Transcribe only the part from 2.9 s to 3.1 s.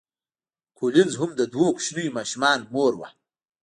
وه.